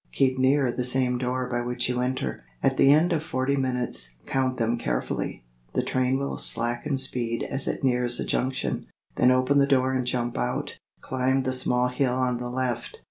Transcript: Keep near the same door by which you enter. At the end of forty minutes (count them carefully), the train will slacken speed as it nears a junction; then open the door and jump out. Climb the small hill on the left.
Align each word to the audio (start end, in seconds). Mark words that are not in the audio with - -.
Keep 0.13 0.39
near 0.39 0.71
the 0.71 0.83
same 0.83 1.19
door 1.19 1.47
by 1.47 1.61
which 1.61 1.87
you 1.87 2.01
enter. 2.01 2.43
At 2.63 2.75
the 2.77 2.91
end 2.91 3.13
of 3.13 3.23
forty 3.23 3.55
minutes 3.55 4.15
(count 4.25 4.57
them 4.57 4.75
carefully), 4.79 5.45
the 5.73 5.83
train 5.83 6.17
will 6.17 6.39
slacken 6.39 6.97
speed 6.97 7.43
as 7.43 7.67
it 7.67 7.83
nears 7.83 8.19
a 8.19 8.25
junction; 8.25 8.87
then 9.17 9.29
open 9.29 9.59
the 9.59 9.67
door 9.67 9.93
and 9.93 10.07
jump 10.07 10.39
out. 10.39 10.79
Climb 11.01 11.43
the 11.43 11.53
small 11.53 11.87
hill 11.89 12.15
on 12.15 12.39
the 12.39 12.49
left. 12.49 12.97